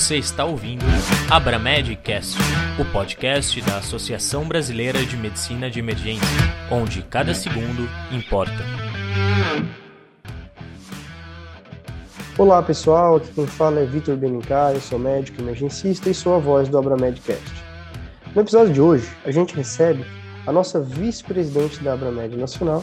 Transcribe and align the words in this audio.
Você 0.00 0.16
está 0.16 0.46
ouvindo 0.46 0.82
Abramedcast, 1.30 2.38
o 2.80 2.84
podcast 2.90 3.60
da 3.60 3.76
Associação 3.76 4.48
Brasileira 4.48 5.04
de 5.04 5.14
Medicina 5.14 5.70
de 5.70 5.78
Emergência, 5.78 6.26
onde 6.72 7.02
cada 7.02 7.34
segundo 7.34 7.86
importa. 8.10 8.64
Olá 12.38 12.62
pessoal, 12.62 13.16
aqui 13.16 13.30
quem 13.34 13.46
fala 13.46 13.80
é 13.80 13.84
Vitor 13.84 14.18
eu 14.74 14.80
sou 14.80 14.98
médico 14.98 15.42
emergencista 15.42 16.08
e 16.08 16.14
sou 16.14 16.34
a 16.34 16.38
voz 16.38 16.70
do 16.70 16.78
Abramedcast. 16.78 17.62
No 18.34 18.40
episódio 18.40 18.72
de 18.72 18.80
hoje, 18.80 19.06
a 19.26 19.30
gente 19.30 19.54
recebe 19.54 20.02
a 20.46 20.50
nossa 20.50 20.80
vice-presidente 20.80 21.84
da 21.84 21.92
Abramed 21.92 22.38
Nacional, 22.38 22.82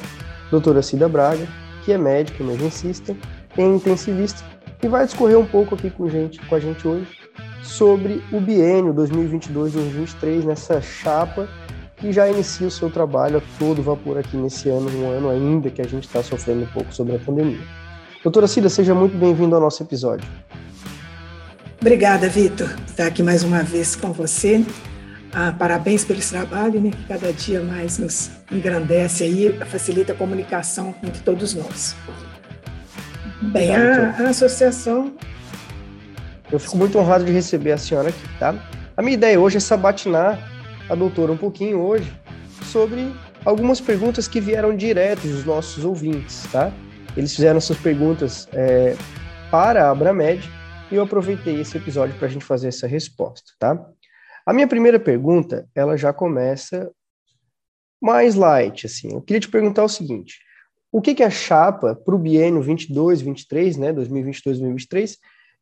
doutora 0.52 0.84
Cida 0.84 1.10
Braga, 1.10 1.48
que 1.84 1.92
é 1.92 1.98
médica 1.98 2.44
emergencista 2.44 3.18
e 3.58 3.62
intensivista 3.62 4.57
e 4.82 4.88
vai 4.88 5.06
discorrer 5.06 5.38
um 5.38 5.46
pouco 5.46 5.76
aqui 5.76 5.90
com, 5.90 6.10
gente, 6.10 6.40
com 6.40 6.56
a 6.56 6.60
gente 6.60 6.88
hoje 6.88 7.08
sobre 7.64 8.24
o 8.32 8.40
biênio 8.40 8.94
2022-2023 8.94 10.44
nessa 10.44 10.82
chapa 10.82 11.48
que 11.98 12.14
já 12.14 12.30
inicia 12.30 12.68
o 12.68 12.72
seu 12.72 12.90
trabalho 12.90 13.38
a 13.38 13.42
todo 13.58 13.82
vapor 13.82 14.20
aqui 14.20 14.38
nesse 14.38 14.70
ano, 14.70 14.90
um 14.90 15.10
ano 15.10 15.30
ainda 15.30 15.70
que 15.70 15.82
a 15.82 15.88
gente 15.88 16.06
está 16.06 16.22
sofrendo 16.22 16.64
um 16.64 16.68
pouco 16.68 16.94
sobre 16.94 17.16
a 17.16 17.20
pandemia. 17.20 17.60
Doutora 18.24 18.48
Cida, 18.48 18.70
seja 18.70 18.94
muito 18.94 19.18
bem-vindo 19.18 19.56
ao 19.56 19.62
nosso 19.62 19.82
episódio. 19.82 20.28
Obrigada, 21.82 22.30
Vitor, 22.30 22.70
estar 22.86 23.08
aqui 23.08 23.24
mais 23.24 23.44
uma 23.44 23.64
vez 23.64 23.96
com 23.96 24.12
você. 24.12 24.64
Ah, 25.34 25.54
parabéns 25.58 26.06
pelo 26.06 26.20
trabalho, 26.20 26.80
né, 26.80 26.92
que 26.92 27.04
cada 27.06 27.34
dia 27.34 27.62
mais 27.62 27.98
nos 27.98 28.30
engrandece 28.52 29.24
aí, 29.24 29.60
facilita 29.66 30.14
a 30.14 30.16
comunicação 30.16 30.94
entre 31.04 31.22
todos 31.22 31.54
nós. 31.54 31.96
Bem, 33.42 33.76
a, 33.76 34.16
a 34.18 34.30
associação. 34.30 35.16
Eu 36.52 36.60
fico 36.60 36.78
muito 36.78 36.98
honrado 36.98 37.26
de 37.26 37.32
receber 37.32 37.72
a 37.72 37.78
senhora 37.78 38.10
aqui, 38.10 38.40
tá? 38.40 38.56
A 38.96 39.02
minha 39.02 39.14
ideia 39.14 39.40
hoje 39.40 39.58
é 39.58 39.60
sabatinar 39.60 40.40
a 40.90 40.96
doutora 40.96 41.32
um 41.32 41.38
pouquinho 41.38 41.80
hoje 41.80 42.12
sobre 42.64 43.14
algumas 43.46 43.80
perguntas 43.80 44.28
que 44.28 44.42
vieram 44.42 44.76
direto 44.76 45.22
dos 45.22 45.46
nossos 45.46 45.86
ouvintes, 45.86 46.44
tá? 46.52 46.72
Eles 47.16 47.36
fizeram 47.36 47.58
essas 47.58 47.78
perguntas 47.78 48.48
é, 48.54 48.96
para 49.52 49.86
a 49.86 49.92
Abramed 49.92 50.50
e 50.92 50.96
eu 50.96 51.04
aproveitei 51.04 51.60
esse 51.60 51.78
episódio 51.78 52.16
para 52.16 52.28
a 52.28 52.32
gente 52.32 52.46
fazer 52.46 52.70
essa 52.70 52.88
resposta, 52.88 53.52
tá? 53.60 53.78
A 54.46 54.54
minha 54.54 54.68
primeira 54.68 55.00
pergunta, 55.00 55.68
ela 55.76 55.98
já 55.98 56.14
começa 56.14 56.90
mais 58.02 58.36
light, 58.36 58.86
assim. 58.86 59.14
Eu 59.14 59.22
queria 59.22 59.42
te 59.42 59.50
perguntar 59.50 59.84
o 59.84 59.90
seguinte: 59.90 60.40
o 60.98 61.02
que, 61.02 61.14
que 61.14 61.22
a 61.22 61.30
chapa 61.30 61.94
para 61.94 62.16
o 62.16 62.18
biênio 62.18 62.60
22, 62.60 63.22
23, 63.22 63.78
né, 63.78 63.94
2022, 63.94 64.58
2023, 64.58 65.20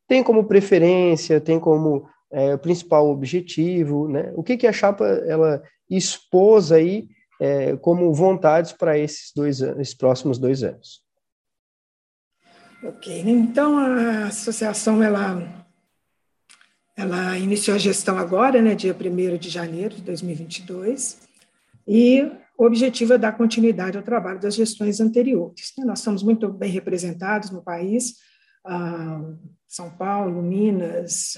tem 0.08 0.23
como 0.23 0.45
preferência, 0.45 1.41
tem 1.41 1.59
como 1.59 2.08
é, 2.31 2.55
principal 2.55 3.09
objetivo, 3.09 4.08
né? 4.08 4.31
O 4.33 4.41
que, 4.41 4.56
que 4.56 4.66
a 4.66 4.72
chapa 4.72 5.06
ela 5.28 5.61
expôs 5.89 6.72
aí 6.72 7.09
é, 7.41 7.75
como 7.75 8.13
vontades 8.13 8.72
para 8.72 8.97
esses 8.97 9.33
dois 9.36 9.59
esses 9.59 9.94
próximos 9.94 10.38
dois 10.38 10.63
anos? 10.63 11.03
Ok, 12.81 13.22
então 13.28 13.78
a 13.78 14.28
associação 14.28 15.03
ela 15.03 15.66
ela 16.95 17.38
iniciou 17.38 17.75
a 17.75 17.80
gestão 17.80 18.17
agora, 18.17 18.61
né, 18.61 18.73
dia 18.73 18.95
1 18.95 19.38
de 19.38 19.50
janeiro 19.50 19.95
de 19.95 20.02
2022, 20.02 21.19
e 21.86 22.31
o 22.58 22.66
objetivo 22.66 23.14
é 23.14 23.17
dar 23.17 23.38
continuidade 23.38 23.98
ao 23.98 24.03
trabalho 24.03 24.39
das 24.39 24.56
gestões 24.56 25.00
anteriores. 25.00 25.73
Né? 25.78 25.86
Nós 25.86 26.00
estamos 26.00 26.23
muito 26.23 26.52
bem 26.52 26.72
representados 26.72 27.52
no 27.52 27.64
país, 27.64 28.16
ah, 28.66 29.22
São 29.68 29.90
Paulo, 29.90 30.41
Minas, 30.41 31.38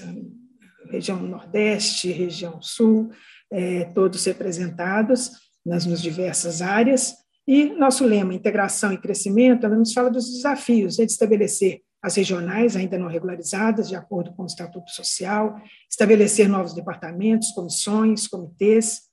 região 0.90 1.20
Nordeste, 1.20 2.10
região 2.10 2.60
Sul, 2.62 3.10
é, 3.50 3.84
todos 3.86 4.24
representados 4.24 5.32
nas, 5.64 5.84
diversas 6.00 6.62
áreas. 6.62 7.14
E 7.46 7.64
nosso 7.64 8.04
lema, 8.04 8.34
integração 8.34 8.92
e 8.92 8.98
crescimento, 8.98 9.64
ela 9.64 9.76
nos 9.76 9.92
fala 9.92 10.10
dos 10.10 10.30
desafios 10.30 10.98
né, 10.98 11.06
de 11.06 11.12
estabelecer 11.12 11.80
as 12.02 12.14
regionais 12.14 12.76
ainda 12.76 12.96
não 12.96 13.08
regularizadas, 13.08 13.88
de 13.88 13.96
acordo 13.96 14.32
com 14.32 14.44
o 14.44 14.46
Estatuto 14.46 14.90
Social, 14.90 15.60
estabelecer 15.90 16.48
novos 16.48 16.72
departamentos, 16.72 17.50
comissões, 17.50 18.28
comitês, 18.28 19.07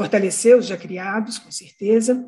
fortalecer 0.00 0.56
os 0.56 0.66
já 0.66 0.78
criados, 0.78 1.38
com 1.38 1.50
certeza. 1.50 2.26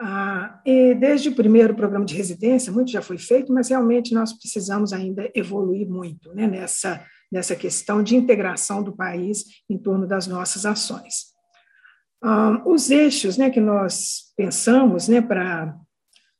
Ah, 0.00 0.60
e 0.66 0.92
desde 0.96 1.28
o 1.28 1.34
primeiro 1.36 1.72
programa 1.72 2.04
de 2.04 2.16
residência, 2.16 2.72
muito 2.72 2.90
já 2.90 3.00
foi 3.00 3.16
feito, 3.16 3.52
mas 3.52 3.68
realmente 3.68 4.12
nós 4.12 4.32
precisamos 4.32 4.92
ainda 4.92 5.30
evoluir 5.32 5.88
muito 5.88 6.34
né, 6.34 6.48
nessa, 6.48 7.06
nessa 7.30 7.54
questão 7.54 8.02
de 8.02 8.16
integração 8.16 8.82
do 8.82 8.96
país 8.96 9.44
em 9.70 9.78
torno 9.78 10.04
das 10.04 10.26
nossas 10.26 10.66
ações. 10.66 11.26
Ah, 12.20 12.60
os 12.66 12.90
eixos 12.90 13.36
né, 13.36 13.50
que 13.50 13.60
nós 13.60 14.32
pensamos 14.36 15.06
né, 15.06 15.20
para 15.20 15.76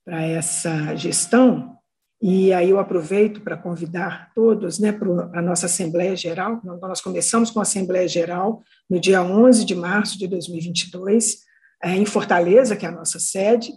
essa 0.09 0.97
gestão 0.97 1.79
e 2.23 2.53
aí 2.53 2.71
eu 2.71 2.79
aproveito 2.79 3.41
para 3.41 3.57
convidar 3.57 4.31
todos 4.33 4.79
né, 4.79 4.93
para 4.93 5.09
a 5.37 5.43
nossa 5.43 5.67
Assembleia 5.67 6.15
Geral. 6.15 6.61
Nós 6.63 7.01
começamos 7.01 7.51
com 7.51 7.59
a 7.59 7.63
Assembleia 7.63 8.07
Geral 8.07 8.63
no 8.89 9.01
dia 9.01 9.21
11 9.25 9.65
de 9.65 9.75
março 9.75 10.17
de 10.17 10.29
2022, 10.29 11.39
é, 11.83 11.97
em 11.97 12.07
Fortaleza, 12.07 12.77
que 12.77 12.87
é 12.87 12.89
a 12.89 12.93
nossa 12.93 13.19
sede, 13.19 13.73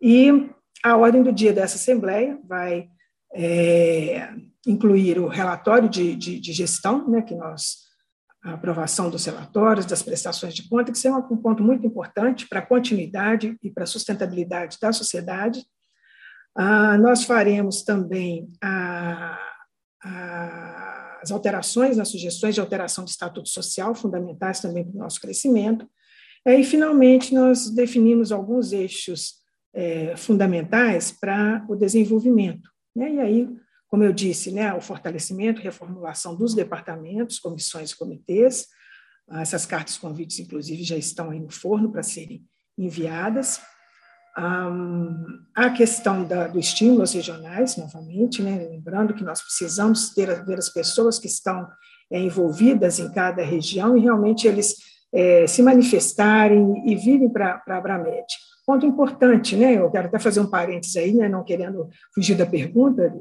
e 0.00 0.48
a 0.84 0.96
ordem 0.96 1.24
do 1.24 1.32
dia 1.32 1.52
dessa 1.52 1.74
Assembleia 1.74 2.38
vai 2.46 2.88
é, 3.34 4.30
incluir 4.64 5.18
o 5.18 5.26
relatório 5.26 5.88
de, 5.88 6.14
de, 6.14 6.38
de 6.38 6.52
gestão, 6.52 7.08
né, 7.08 7.20
que 7.22 7.34
nós, 7.34 7.78
a 8.44 8.52
aprovação 8.52 9.10
dos 9.10 9.24
relatórios, 9.24 9.84
das 9.84 10.04
prestações 10.04 10.54
de 10.54 10.68
conta, 10.68 10.92
que 10.92 10.98
são 10.98 11.18
um 11.18 11.36
ponto 11.36 11.64
muito 11.64 11.84
importante 11.84 12.48
para 12.48 12.60
a 12.60 12.66
continuidade 12.66 13.58
e 13.60 13.72
para 13.72 13.82
a 13.82 13.88
sustentabilidade 13.88 14.78
da 14.80 14.92
sociedade, 14.92 15.64
ah, 16.54 16.98
nós 16.98 17.24
faremos 17.24 17.82
também 17.82 18.50
a, 18.62 19.38
a, 20.02 21.20
as 21.22 21.30
alterações, 21.30 21.98
as 21.98 22.08
sugestões 22.08 22.54
de 22.54 22.60
alteração 22.60 23.04
do 23.04 23.08
Estatuto 23.08 23.48
Social, 23.48 23.94
fundamentais 23.94 24.60
também 24.60 24.84
para 24.84 24.96
o 24.96 24.98
nosso 24.98 25.20
crescimento. 25.20 25.88
E, 26.46 26.64
finalmente, 26.64 27.34
nós 27.34 27.70
definimos 27.70 28.32
alguns 28.32 28.72
eixos 28.72 29.34
é, 29.74 30.16
fundamentais 30.16 31.12
para 31.12 31.64
o 31.68 31.76
desenvolvimento. 31.76 32.70
Né? 32.94 33.14
E 33.14 33.20
aí, 33.20 33.48
como 33.88 34.02
eu 34.02 34.12
disse, 34.12 34.50
né, 34.50 34.72
o 34.74 34.80
fortalecimento, 34.80 35.60
reformulação 35.60 36.34
dos 36.34 36.54
departamentos, 36.54 37.38
comissões 37.38 37.90
e 37.90 37.96
comitês, 37.96 38.66
essas 39.30 39.66
cartas 39.66 39.98
convites, 39.98 40.38
inclusive, 40.38 40.82
já 40.82 40.96
estão 40.96 41.30
aí 41.30 41.38
no 41.38 41.50
forno 41.50 41.90
para 41.92 42.02
serem 42.02 42.42
enviadas. 42.78 43.60
A 45.54 45.70
questão 45.70 46.24
da, 46.24 46.46
do 46.46 46.60
estímulo 46.60 47.00
aos 47.00 47.12
regionais, 47.12 47.76
novamente, 47.76 48.40
né, 48.40 48.68
lembrando 48.70 49.12
que 49.12 49.24
nós 49.24 49.42
precisamos 49.42 50.10
ter, 50.10 50.44
ter 50.44 50.58
as 50.58 50.68
pessoas 50.68 51.18
que 51.18 51.26
estão 51.26 51.66
é, 52.10 52.20
envolvidas 52.20 53.00
em 53.00 53.10
cada 53.10 53.42
região 53.42 53.96
e 53.96 54.00
realmente 54.00 54.46
eles 54.46 54.76
é, 55.12 55.44
se 55.46 55.60
manifestarem 55.60 56.88
e 56.88 56.94
virem 56.94 57.28
para 57.28 57.60
a 57.66 57.76
Abramed. 57.76 58.26
Ponto 58.64 58.86
importante, 58.86 59.56
né, 59.56 59.76
eu 59.76 59.90
quero 59.90 60.06
até 60.06 60.20
fazer 60.20 60.38
um 60.38 60.50
parênteses 60.50 60.96
aí, 60.96 61.12
né, 61.14 61.28
não 61.28 61.42
querendo 61.42 61.88
fugir 62.14 62.36
da 62.36 62.46
pergunta, 62.46 63.12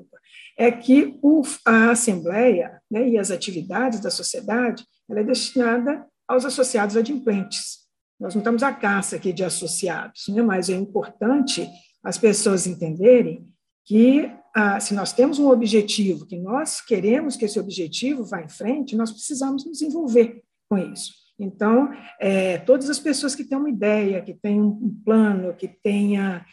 é 0.56 0.72
que 0.72 1.18
o, 1.24 1.42
a 1.66 1.92
Assembleia 1.92 2.80
né, 2.92 3.10
e 3.10 3.18
as 3.18 3.32
atividades 3.32 4.02
da 4.02 4.12
sociedade 4.12 4.86
ela 5.10 5.22
é 5.22 5.24
destinada 5.24 6.06
aos 6.28 6.46
associados 6.46 6.96
adimplentes. 6.96 7.87
Nós 8.20 8.34
não 8.34 8.42
estamos 8.42 8.64
à 8.64 8.74
caça 8.74 9.16
aqui 9.16 9.32
de 9.32 9.44
associados, 9.44 10.28
né? 10.30 10.42
mas 10.42 10.70
é 10.70 10.74
importante 10.74 11.70
as 12.04 12.18
pessoas 12.18 12.66
entenderem 12.66 13.48
que 13.86 14.32
ah, 14.56 14.80
se 14.80 14.94
nós 14.94 15.14
temos 15.14 15.38
um 15.38 15.50
objetivo, 15.50 16.26
que 16.26 16.38
nós 16.38 16.82
queremos 16.82 17.36
que 17.36 17.46
esse 17.46 17.60
objetivo 17.60 18.24
vá 18.24 18.42
em 18.42 18.50
frente, 18.50 18.96
nós 18.96 19.12
precisamos 19.12 19.66
nos 19.66 19.82
envolver 19.82 20.42
com 20.68 20.78
isso. 20.78 21.14
Então, 21.40 21.94
é, 22.20 22.58
todas 22.58 22.90
as 22.90 22.98
pessoas 22.98 23.36
que 23.36 23.44
têm 23.44 23.58
uma 23.58 23.70
ideia, 23.70 24.22
que 24.24 24.34
têm 24.34 24.60
um 24.60 25.00
plano, 25.06 25.54
que 25.54 25.68
tenha 25.68 26.44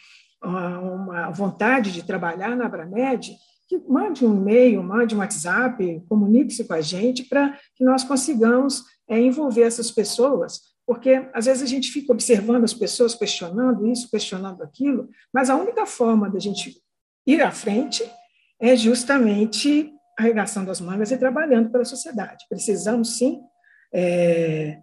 ah, 0.41 0.79
uma 0.79 1.31
vontade 1.31 1.91
de 1.91 2.03
trabalhar 2.03 2.55
na 2.55 2.67
Abramed, 2.67 3.35
que 3.67 3.79
mande 3.89 4.23
um 4.23 4.35
e-mail, 4.35 4.83
mande 4.83 5.15
um 5.15 5.17
WhatsApp, 5.17 6.03
comunique-se 6.07 6.63
com 6.65 6.73
a 6.73 6.81
gente 6.81 7.23
para 7.23 7.57
que 7.75 7.83
nós 7.83 8.03
consigamos 8.03 8.83
é, 9.09 9.19
envolver 9.19 9.63
essas 9.63 9.89
pessoas 9.89 10.74
porque 10.85 11.29
às 11.33 11.45
vezes 11.45 11.63
a 11.63 11.67
gente 11.67 11.91
fica 11.91 12.13
observando 12.13 12.63
as 12.63 12.73
pessoas 12.73 13.15
questionando 13.15 13.87
isso, 13.87 14.09
questionando 14.09 14.61
aquilo, 14.63 15.09
mas 15.33 15.49
a 15.49 15.55
única 15.55 15.85
forma 15.85 16.29
da 16.29 16.39
gente 16.39 16.75
ir 17.25 17.41
à 17.41 17.51
frente 17.51 18.03
é 18.59 18.75
justamente 18.75 19.91
a 20.17 20.23
arregação 20.23 20.63
das 20.63 20.79
mangas 20.79 21.11
e 21.11 21.17
trabalhando 21.17 21.69
pela 21.71 21.85
sociedade. 21.85 22.45
Precisamos, 22.47 23.17
sim, 23.17 23.41
é, 23.93 24.79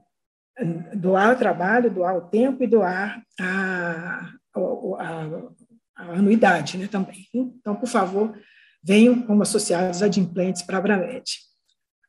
doar 0.95 1.35
o 1.35 1.39
trabalho, 1.39 1.91
doar 1.91 2.17
o 2.17 2.29
tempo 2.29 2.63
e 2.63 2.67
doar 2.67 3.23
a, 3.41 4.29
a, 4.55 5.23
a 5.97 6.03
anuidade 6.13 6.77
né, 6.77 6.87
também. 6.87 7.27
Então, 7.33 7.75
por 7.75 7.89
favor, 7.89 8.37
venham 8.83 9.23
como 9.23 9.43
associados 9.43 10.03
adimplentes 10.03 10.63
para 10.63 10.77
a 10.77 10.79
Abramed. 10.79 11.25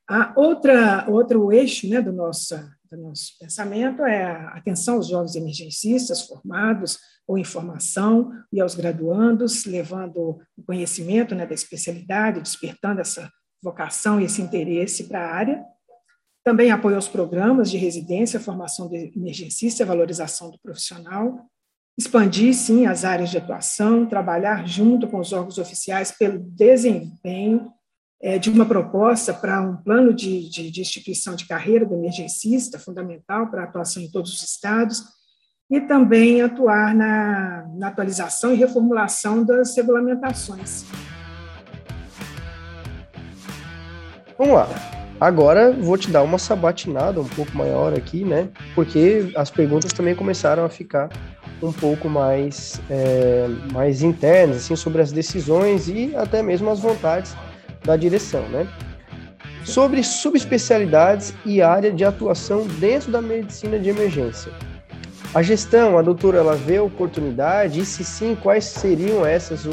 A 0.10 0.34
outra, 0.36 1.06
outro 1.10 1.52
eixo 1.52 1.88
né, 1.88 2.02
do, 2.02 2.12
nosso, 2.12 2.58
do 2.83 2.83
nosso 2.98 3.38
pensamento 3.40 4.04
é 4.04 4.26
atenção 4.54 4.96
aos 4.96 5.08
jovens 5.08 5.36
emergencistas 5.36 6.22
formados 6.22 7.00
ou 7.28 7.38
em 7.38 7.44
formação 7.44 8.32
e 8.52 8.60
aos 8.60 8.76
graduandos, 8.76 9.66
levando 9.66 10.40
o 10.58 10.64
conhecimento 10.66 11.34
né, 11.34 11.46
da 11.46 11.54
especialidade, 11.54 12.42
despertando 12.42 13.02
essa 13.02 13.30
vocação 13.62 14.20
e 14.20 14.26
esse 14.26 14.42
interesse 14.42 15.06
para 15.06 15.26
a 15.26 15.34
área. 15.34 15.64
Também 16.44 16.72
apoio 16.72 16.96
aos 16.96 17.08
programas 17.08 17.72
de 17.72 17.78
residência, 17.78 18.40
formação 18.40 18.90
de 18.90 19.14
emergencista, 19.16 19.86
valorização 19.86 20.52
do 20.52 20.60
profissional. 20.60 21.46
Expandir, 21.98 22.54
sim, 22.54 22.86
as 22.86 23.06
áreas 23.06 23.30
de 23.30 23.38
atuação, 23.38 24.06
trabalhar 24.06 24.68
junto 24.68 25.08
com 25.08 25.20
os 25.20 25.32
órgãos 25.32 25.58
oficiais 25.58 26.12
pelo 26.12 26.40
desempenho 26.40 27.72
é, 28.24 28.40
de 28.40 28.50
uma 28.50 28.66
proposta 28.66 29.34
para 29.34 29.62
um 29.62 29.76
plano 29.76 30.14
de, 30.14 30.50
de, 30.50 30.72
de 30.72 30.80
instituição 30.80 31.36
de 31.36 31.46
carreira 31.46 31.86
do 31.86 31.94
emergencista, 31.94 32.80
fundamental 32.80 33.48
para 33.48 33.64
a 33.64 33.66
atuação 33.66 34.02
em 34.02 34.10
todos 34.10 34.32
os 34.32 34.42
estados, 34.42 35.04
e 35.70 35.82
também 35.82 36.42
atuar 36.42 36.96
na, 36.96 37.66
na 37.76 37.88
atualização 37.90 38.54
e 38.54 38.56
reformulação 38.56 39.44
das 39.44 39.76
regulamentações. 39.76 40.86
Vamos 44.38 44.56
lá. 44.56 44.70
Agora 45.20 45.72
vou 45.74 45.98
te 45.98 46.10
dar 46.10 46.24
uma 46.24 46.40
sabatinada 46.40 47.20
um 47.20 47.28
pouco 47.28 47.56
maior 47.58 47.94
aqui, 47.94 48.24
né? 48.24 48.50
Porque 48.74 49.34
as 49.36 49.52
perguntas 49.52 49.92
também 49.92 50.16
começaram 50.16 50.64
a 50.64 50.70
ficar 50.70 51.10
um 51.62 51.74
pouco 51.74 52.08
mais, 52.10 52.82
é, 52.90 53.48
mais 53.72 54.02
internas, 54.02 54.58
assim, 54.58 54.76
sobre 54.76 55.02
as 55.02 55.12
decisões 55.12 55.90
e 55.90 56.16
até 56.16 56.42
mesmo 56.42 56.70
as 56.70 56.80
vontades 56.80 57.36
da 57.84 57.96
direção, 57.96 58.48
né? 58.50 58.68
Sobre 59.66 60.04
subespecialidades 60.04 61.34
e 61.46 61.62
área 61.62 61.92
de 61.92 62.04
atuação 62.04 62.68
dentro 62.80 63.12
da 63.12 63.22
medicina 63.22 63.80
de 63.80 63.90
emergência. 63.90 64.52
A 65.34 65.42
gestão, 65.42 65.98
a 65.98 66.02
doutora, 66.02 66.38
ela 66.38 66.56
vê 66.56 66.80
oportunidade 66.80 67.80
e 67.80 67.86
se 67.86 68.04
sim, 68.04 68.36
quais 68.36 68.66
seriam 68.66 69.26
essas, 69.26 69.64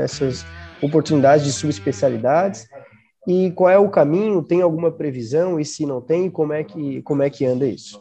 essas 0.00 0.44
oportunidades 0.80 1.44
de 1.44 1.52
subespecialidades 1.52 2.68
e 3.26 3.50
qual 3.52 3.68
é 3.70 3.78
o 3.78 3.90
caminho? 3.90 4.42
Tem 4.42 4.62
alguma 4.62 4.90
previsão 4.90 5.58
e 5.58 5.64
se 5.64 5.84
não 5.84 6.00
tem, 6.00 6.30
como 6.30 6.52
é 6.52 6.64
que 6.64 7.02
como 7.02 7.22
é 7.22 7.30
que 7.30 7.44
anda 7.44 7.66
isso? 7.66 8.00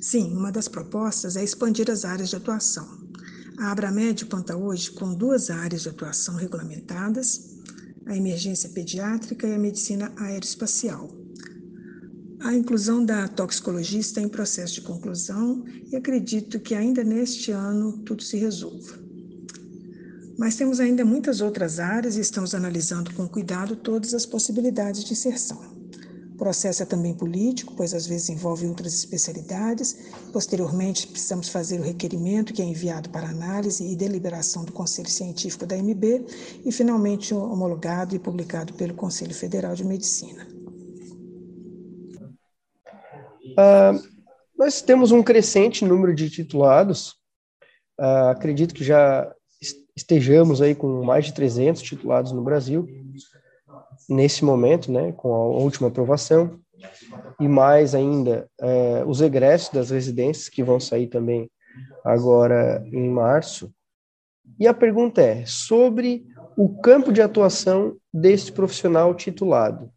Sim, 0.00 0.34
uma 0.34 0.50
das 0.50 0.66
propostas 0.66 1.36
é 1.36 1.44
expandir 1.44 1.90
as 1.90 2.04
áreas 2.04 2.30
de 2.30 2.36
atuação. 2.36 3.09
A 3.60 3.72
Abramed 3.72 4.24
conta 4.24 4.56
hoje 4.56 4.90
com 4.90 5.14
duas 5.14 5.50
áreas 5.50 5.82
de 5.82 5.90
atuação 5.90 6.34
regulamentadas, 6.34 7.58
a 8.06 8.16
emergência 8.16 8.70
pediátrica 8.70 9.46
e 9.46 9.52
a 9.52 9.58
medicina 9.58 10.10
aeroespacial. 10.16 11.10
A 12.40 12.54
inclusão 12.54 13.04
da 13.04 13.28
toxicologista 13.28 14.18
está 14.18 14.22
em 14.22 14.30
processo 14.30 14.76
de 14.76 14.80
conclusão 14.80 15.62
e 15.92 15.94
acredito 15.94 16.58
que 16.58 16.74
ainda 16.74 17.04
neste 17.04 17.50
ano 17.50 17.98
tudo 17.98 18.22
se 18.22 18.38
resolva. 18.38 18.98
Mas 20.38 20.56
temos 20.56 20.80
ainda 20.80 21.04
muitas 21.04 21.42
outras 21.42 21.78
áreas 21.78 22.16
e 22.16 22.20
estamos 22.20 22.54
analisando 22.54 23.12
com 23.12 23.28
cuidado 23.28 23.76
todas 23.76 24.14
as 24.14 24.24
possibilidades 24.24 25.04
de 25.04 25.12
inserção. 25.12 25.79
Processo 26.40 26.82
é 26.82 26.86
também 26.86 27.12
político, 27.12 27.74
pois 27.76 27.92
às 27.92 28.06
vezes 28.06 28.30
envolve 28.30 28.66
outras 28.66 28.94
especialidades. 28.94 30.10
Posteriormente, 30.32 31.06
precisamos 31.06 31.50
fazer 31.50 31.78
o 31.78 31.82
requerimento 31.82 32.54
que 32.54 32.62
é 32.62 32.64
enviado 32.64 33.10
para 33.10 33.28
análise 33.28 33.86
e 33.86 33.94
deliberação 33.94 34.64
do 34.64 34.72
Conselho 34.72 35.10
Científico 35.10 35.66
da 35.66 35.76
MB 35.76 36.24
e, 36.64 36.72
finalmente, 36.72 37.34
homologado 37.34 38.16
e 38.16 38.18
publicado 38.18 38.72
pelo 38.72 38.94
Conselho 38.94 39.34
Federal 39.34 39.74
de 39.74 39.84
Medicina. 39.84 40.48
Uh, 43.50 44.02
nós 44.58 44.80
temos 44.80 45.12
um 45.12 45.22
crescente 45.22 45.84
número 45.84 46.14
de 46.14 46.30
titulados. 46.30 47.16
Uh, 48.00 48.30
acredito 48.30 48.74
que 48.74 48.82
já 48.82 49.30
estejamos 49.94 50.62
aí 50.62 50.74
com 50.74 51.02
mais 51.04 51.26
de 51.26 51.34
300 51.34 51.82
titulados 51.82 52.32
no 52.32 52.42
Brasil 52.42 52.88
nesse 54.10 54.44
momento, 54.44 54.90
né, 54.90 55.12
com 55.12 55.32
a 55.32 55.44
última 55.46 55.88
aprovação, 55.88 56.58
e 57.38 57.48
mais 57.48 57.94
ainda 57.94 58.48
é, 58.60 59.04
os 59.06 59.20
egressos 59.20 59.70
das 59.70 59.90
residências 59.90 60.48
que 60.48 60.62
vão 60.62 60.80
sair 60.80 61.06
também 61.06 61.50
agora 62.04 62.82
em 62.86 63.08
março. 63.08 63.72
E 64.58 64.66
a 64.66 64.74
pergunta 64.74 65.22
é 65.22 65.44
sobre 65.46 66.26
o 66.56 66.80
campo 66.80 67.12
de 67.12 67.22
atuação 67.22 67.96
deste 68.12 68.52
profissional 68.52 69.14
titulado. 69.14 69.90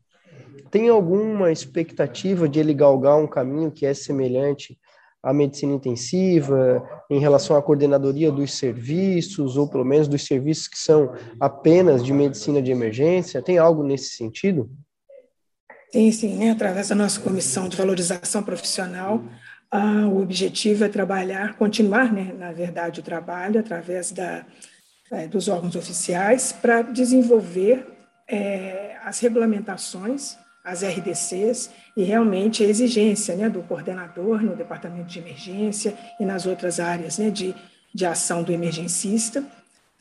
Tem 0.69 0.89
alguma 0.89 1.51
expectativa 1.51 2.47
de 2.47 2.59
ele 2.59 2.73
galgar 2.73 3.17
um 3.17 3.27
caminho 3.27 3.71
que 3.71 3.85
é 3.85 3.93
semelhante 3.93 4.77
à 5.23 5.33
medicina 5.33 5.73
intensiva, 5.73 6.85
em 7.09 7.17
relação 7.17 7.55
à 7.55 7.61
coordenadoria 7.61 8.29
dos 8.29 8.53
serviços, 8.53 9.55
ou 9.55 9.69
pelo 9.69 9.85
menos 9.85 10.07
dos 10.07 10.25
serviços 10.25 10.67
que 10.67 10.77
são 10.77 11.13
apenas 11.39 12.03
de 12.03 12.11
medicina 12.11 12.61
de 12.61 12.71
emergência? 12.71 13.41
Tem 13.41 13.57
algo 13.57 13.81
nesse 13.83 14.15
sentido? 14.15 14.69
Sim, 15.91 16.11
sim. 16.11 16.35
Né? 16.35 16.51
Através 16.51 16.89
da 16.89 16.95
nossa 16.95 17.21
comissão 17.21 17.69
de 17.69 17.77
valorização 17.77 18.43
profissional, 18.43 19.23
ah, 19.71 20.07
o 20.07 20.21
objetivo 20.21 20.83
é 20.83 20.89
trabalhar, 20.89 21.55
continuar, 21.55 22.11
né, 22.11 22.33
na 22.37 22.51
verdade, 22.51 22.99
o 22.99 23.03
trabalho 23.03 23.59
através 23.59 24.11
da, 24.11 24.45
é, 25.11 25.27
dos 25.27 25.47
órgãos 25.47 25.75
oficiais 25.75 26.51
para 26.51 26.81
desenvolver 26.81 27.87
é, 28.27 28.97
as 29.03 29.19
regulamentações 29.19 30.37
as 30.63 30.81
RDCs 30.81 31.69
e 31.95 32.03
realmente 32.03 32.63
a 32.63 32.67
exigência 32.67 33.35
né, 33.35 33.49
do 33.49 33.61
coordenador 33.63 34.41
no 34.41 34.55
departamento 34.55 35.07
de 35.07 35.19
emergência 35.19 35.93
e 36.19 36.25
nas 36.25 36.45
outras 36.45 36.79
áreas 36.79 37.17
né, 37.17 37.29
de, 37.29 37.53
de 37.93 38.05
ação 38.05 38.41
do 38.43 38.51
emergencista. 38.51 39.43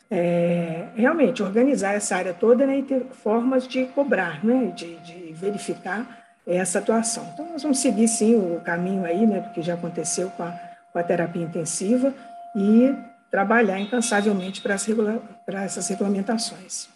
É, 0.08 0.88
realmente 0.94 1.42
organizar 1.42 1.94
essa 1.94 2.14
área 2.14 2.34
toda 2.34 2.66
né, 2.66 2.78
e 2.78 2.82
ter 2.82 3.02
formas 3.22 3.66
de 3.66 3.86
cobrar, 3.86 4.44
né, 4.44 4.72
de, 4.76 4.96
de, 4.98 5.32
verificar 5.32 6.22
essa 6.46 6.80
atuação. 6.80 7.30
Então, 7.32 7.50
nós 7.50 7.62
vamos 7.62 7.78
seguir 7.78 8.06
sim 8.08 8.34
o 8.34 8.60
caminho 8.60 9.06
aí, 9.06 9.26
né, 9.26 9.50
que 9.54 9.62
já 9.62 9.74
aconteceu 9.74 10.28
com 10.30 10.42
a, 10.42 10.50
com 10.92 10.98
a 10.98 11.02
terapia 11.02 11.42
intensiva 11.42 12.12
e 12.54 12.94
trabalhar 13.30 13.80
incansavelmente 13.80 14.60
para, 14.60 14.76
regula 14.76 15.22
para 15.46 15.64
essas 15.64 15.88
regulamentações 15.88 16.91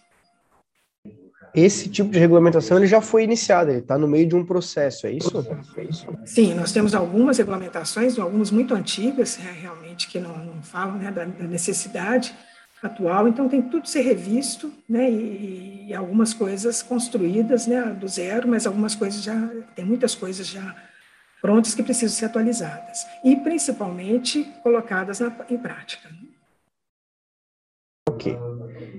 esse 1.57 1.89
tipo 1.89 2.11
de 2.11 2.19
regulamentação 2.19 2.77
ele 2.77 2.87
já 2.87 3.01
foi 3.01 3.25
iniciado, 3.25 3.71
ele 3.71 3.79
está 3.79 3.97
no 3.97 4.07
meio 4.07 4.29
de 4.29 4.37
um 4.37 4.45
processo, 4.45 5.07
é 5.07 5.13
isso? 5.13 5.33
Sim, 6.27 6.53
nós 6.53 6.71
temos 6.71 6.95
algumas 6.95 7.39
regulamentações, 7.39 8.19
algumas 8.19 8.51
muito 8.51 8.75
antigas, 8.75 9.39
é, 9.39 9.51
realmente, 9.51 10.07
que 10.07 10.21
não, 10.21 10.37
não 10.37 10.63
falam 10.63 10.97
né, 10.99 11.11
da, 11.11 11.25
da, 11.25 11.45
necessidade 11.45 12.35
atual, 12.83 13.27
então 13.27 13.49
tem 13.49 13.63
tudo 13.63 13.89
ser 13.89 14.03
revisto, 14.03 14.71
né, 14.87 15.11
e, 15.11 15.87
e, 15.89 15.95
algumas 15.95 16.35
coisas 16.35 16.83
construídas 16.83 17.67
né, 17.67 17.83
do 17.99 18.07
zero, 18.07 18.47
mas 18.47 18.67
algumas 18.67 18.95
coisas 18.95 19.23
já, 19.23 19.51
tem 19.75 19.85
muitas 19.85 20.15
coisas 20.15 20.47
já 20.47 20.77
prontas 21.41 21.75
que 21.75 21.83
precisam 21.83 22.15
ser 22.15 22.27
atualizadas, 22.27 23.07
e 23.25 23.35
principalmente 23.35 24.45
colocadas 24.63 25.21
na, 25.21 25.35
em 25.49 25.57
prática. 25.57 26.11
Ok. 28.11 28.37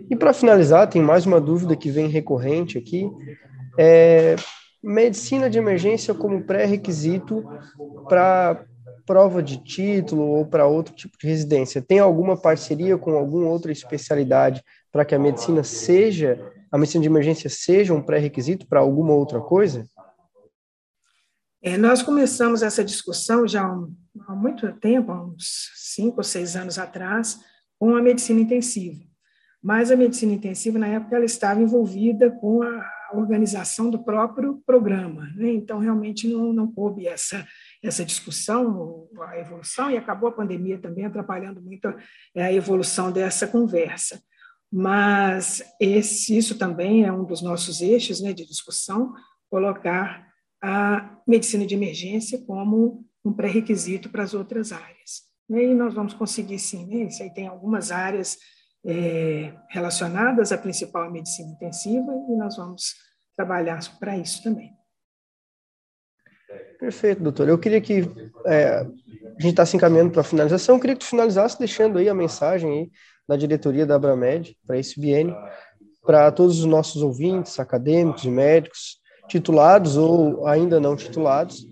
E 0.09 0.15
para 0.15 0.33
finalizar, 0.33 0.89
tem 0.89 1.01
mais 1.01 1.25
uma 1.25 1.41
dúvida 1.41 1.75
que 1.75 1.91
vem 1.91 2.07
recorrente 2.07 2.77
aqui. 2.77 3.09
É, 3.77 4.35
medicina 4.81 5.49
de 5.49 5.57
emergência 5.57 6.13
como 6.13 6.43
pré-requisito 6.43 7.43
para 8.07 8.65
prova 9.05 9.41
de 9.41 9.63
título 9.63 10.23
ou 10.23 10.45
para 10.45 10.67
outro 10.67 10.93
tipo 10.93 11.17
de 11.17 11.27
residência. 11.27 11.81
Tem 11.81 11.99
alguma 11.99 12.39
parceria 12.39 12.97
com 12.97 13.11
alguma 13.11 13.47
outra 13.47 13.71
especialidade 13.71 14.63
para 14.91 15.05
que 15.05 15.15
a 15.15 15.19
medicina 15.19 15.63
seja, 15.63 16.39
a 16.71 16.77
medicina 16.77 17.01
de 17.01 17.09
emergência 17.09 17.49
seja 17.49 17.93
um 17.93 18.01
pré-requisito 18.01 18.67
para 18.67 18.79
alguma 18.79 19.13
outra 19.13 19.39
coisa? 19.39 19.85
É, 21.61 21.77
nós 21.77 22.01
começamos 22.01 22.61
essa 22.61 22.83
discussão 22.83 23.47
já 23.47 23.63
há 24.27 24.35
muito 24.35 24.71
tempo, 24.73 25.11
há 25.11 25.23
uns 25.23 25.71
cinco 25.75 26.17
ou 26.17 26.23
seis 26.23 26.55
anos 26.55 26.77
atrás, 26.77 27.39
com 27.79 27.95
a 27.95 28.01
medicina 28.01 28.41
intensiva 28.41 29.06
mas 29.61 29.91
a 29.91 29.95
medicina 29.95 30.33
intensiva, 30.33 30.77
na 30.77 30.87
época, 30.87 31.15
ela 31.15 31.25
estava 31.25 31.61
envolvida 31.61 32.29
com 32.29 32.61
a 32.61 32.89
organização 33.13 33.89
do 33.89 34.03
próprio 34.03 34.61
programa. 34.65 35.29
Né? 35.35 35.51
Então, 35.51 35.79
realmente, 35.79 36.27
não, 36.27 36.53
não 36.53 36.71
coube 36.71 37.07
essa, 37.07 37.45
essa 37.83 38.05
discussão, 38.05 39.07
a 39.27 39.39
evolução, 39.39 39.89
e 39.89 39.97
acabou 39.97 40.29
a 40.29 40.33
pandemia 40.33 40.77
também 40.77 41.05
atrapalhando 41.05 41.61
muito 41.61 41.87
a 42.35 42.51
evolução 42.51 43.11
dessa 43.11 43.47
conversa. 43.47 44.21
Mas 44.71 45.63
esse, 45.79 46.37
isso 46.37 46.57
também 46.57 47.05
é 47.05 47.11
um 47.11 47.23
dos 47.23 47.41
nossos 47.41 47.81
eixos 47.81 48.21
né, 48.21 48.33
de 48.33 48.45
discussão, 48.45 49.13
colocar 49.49 50.27
a 50.61 51.17
medicina 51.25 51.65
de 51.65 51.75
emergência 51.75 52.43
como 52.45 53.05
um 53.23 53.31
pré-requisito 53.31 54.09
para 54.09 54.23
as 54.23 54.33
outras 54.33 54.71
áreas. 54.71 55.27
E 55.49 55.73
nós 55.73 55.93
vamos 55.93 56.13
conseguir 56.13 56.59
sim, 56.59 56.85
né? 56.85 57.03
Isso 57.03 57.23
aí 57.23 57.33
tem 57.33 57.47
algumas 57.47 57.91
áreas 57.91 58.37
é, 58.87 59.53
relacionadas 59.69 60.53
à 60.53 60.57
principal 60.57 61.11
medicina 61.11 61.51
intensiva 61.51 62.13
e 62.29 62.35
nós 62.37 62.55
vamos 62.55 62.95
trabalhar 63.35 63.79
para 63.99 64.17
isso 64.17 64.41
também. 64.41 64.71
Perfeito, 66.79 67.21
doutor. 67.21 67.49
Eu 67.49 67.57
queria 67.57 67.81
que 67.81 68.09
é, 68.45 68.77
a 68.77 69.41
gente 69.41 69.49
está 69.49 69.65
se 69.65 69.75
encaminhando 69.75 70.11
para 70.11 70.21
a 70.21 70.23
finalização. 70.23 70.75
Eu 70.75 70.79
queria 70.79 70.95
que 70.95 71.01
tu 71.01 71.09
finalizasse 71.09 71.59
deixando 71.59 71.97
aí 71.97 72.07
a 72.07 72.13
mensagem 72.13 72.71
aí 72.71 72.91
da 73.27 73.35
diretoria 73.35 73.85
da 73.85 73.95
Abramed 73.95 74.55
para 74.65 74.77
esse 74.77 74.99
biênio, 74.99 75.35
para 76.05 76.31
todos 76.31 76.59
os 76.59 76.65
nossos 76.65 77.01
ouvintes, 77.01 77.59
acadêmicos 77.59 78.23
e 78.23 78.29
médicos, 78.29 78.99
titulados 79.27 79.97
ou 79.97 80.47
ainda 80.47 80.79
não 80.79 80.95
titulados, 80.95 81.67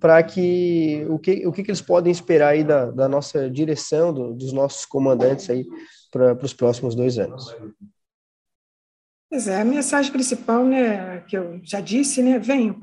para 0.00 0.22
que 0.22 1.06
o 1.10 1.18
que 1.18 1.46
o 1.46 1.52
que, 1.52 1.60
eles 1.60 1.82
podem 1.82 2.10
esperar 2.10 2.48
aí 2.48 2.64
da, 2.64 2.90
da 2.90 3.08
nossa 3.08 3.50
direção, 3.50 4.14
do, 4.14 4.32
dos 4.32 4.52
nossos 4.52 4.86
comandantes 4.86 5.50
aí 5.50 5.66
para 6.34 6.44
os 6.46 6.52
próximos 6.52 6.94
dois 6.94 7.18
anos. 7.18 7.54
Pois 9.28 9.48
é, 9.48 9.60
a 9.60 9.64
mensagem 9.64 10.12
principal, 10.12 10.64
né, 10.64 11.20
que 11.22 11.36
eu 11.36 11.60
já 11.62 11.80
disse, 11.80 12.22
né, 12.22 12.38
venham 12.38 12.78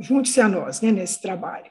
junte-se 0.00 0.40
a 0.40 0.48
nós 0.48 0.80
né, 0.80 0.90
nesse 0.90 1.20
trabalho. 1.20 1.70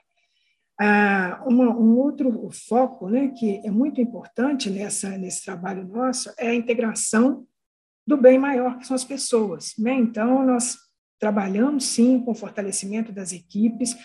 Ah, 0.79 1.43
uma, 1.45 1.75
um 1.75 1.97
outro 1.97 2.49
foco 2.51 3.09
né, 3.09 3.29
que 3.29 3.61
é 3.65 3.71
muito 3.71 3.99
importante 3.99 4.69
nessa, 4.69 5.17
nesse 5.17 5.43
trabalho 5.43 5.87
nosso 5.87 6.31
é 6.37 6.49
a 6.49 6.55
integração 6.55 7.47
do 8.05 8.15
bem 8.15 8.37
maior, 8.37 8.77
que 8.77 8.85
são 8.85 8.95
as 8.95 9.03
pessoas. 9.03 9.73
Né? 9.77 9.93
Então, 9.93 10.45
nós 10.45 10.77
trabalhamos, 11.19 11.83
sim, 11.83 12.19
com 12.19 12.31
o 12.31 12.35
fortalecimento 12.35 13.11
das 13.11 13.33
equipes, 13.33 13.95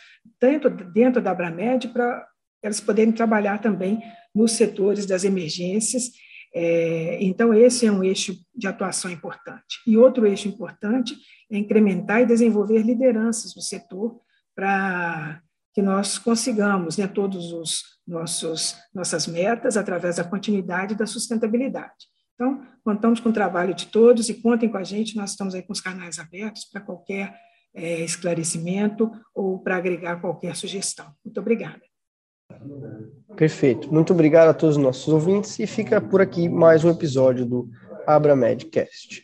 tanto 0.41 0.71
dentro 0.71 1.21
da 1.21 1.31
Abramed, 1.31 1.89
para 1.89 2.27
elas 2.63 2.81
poderem 2.81 3.13
trabalhar 3.13 3.61
também 3.61 4.03
nos 4.35 4.53
setores 4.53 5.05
das 5.05 5.25
emergências. 5.25 6.11
É, 6.55 7.19
então, 7.23 7.55
esse 7.55 7.87
é 7.87 7.93
um 7.93 8.05
eixo 8.05 8.37
de 8.55 8.67
atuação 8.67 9.11
importante. 9.11 9.79
E 9.87 9.97
outro 9.97 10.27
eixo 10.27 10.49
importante 10.49 11.17
é 11.51 11.57
incrementar 11.57 12.21
e 12.21 12.27
desenvolver 12.27 12.83
lideranças 12.83 13.55
no 13.55 13.63
setor 13.63 14.21
para 14.55 15.41
que 15.75 15.81
nós 15.81 16.19
consigamos 16.19 16.99
né, 16.99 17.07
todos 17.07 17.53
os 17.53 17.83
nossos 18.07 18.77
nossas 18.95 19.27
metas 19.27 19.77
através 19.77 20.17
da 20.17 20.25
continuidade 20.25 20.93
e 20.93 20.97
da 20.97 21.07
sustentabilidade. 21.07 22.07
Então, 22.35 22.67
contamos 22.85 23.21
com 23.21 23.29
o 23.29 23.33
trabalho 23.33 23.75
de 23.75 23.87
todos 23.87 24.29
e 24.29 24.35
contem 24.35 24.69
com 24.69 24.77
a 24.77 24.85
gente, 24.85 25.17
nós 25.17 25.31
estamos 25.31 25.55
aí 25.55 25.63
com 25.63 25.73
os 25.73 25.81
canais 25.81 26.19
abertos 26.19 26.65
para 26.65 26.81
qualquer 26.81 27.35
é, 27.75 28.01
esclarecimento 28.01 29.11
ou 29.35 29.59
para 29.59 29.77
agregar 29.77 30.21
qualquer 30.21 30.57
sugestão. 30.57 31.15
Muito 31.25 31.41
obrigada. 31.41 31.81
Perfeito. 33.37 33.93
Muito 33.93 34.13
obrigado 34.13 34.49
a 34.49 34.55
todos 34.55 34.77
os 34.77 34.83
nossos 34.83 35.09
ouvintes 35.09 35.59
e 35.59 35.67
fica 35.67 36.01
por 36.01 36.21
aqui 36.21 36.49
mais 36.49 36.85
um 36.85 36.91
episódio 36.91 37.45
do 37.47 37.69
Abra 38.07 38.37
Medcast. 38.37 39.23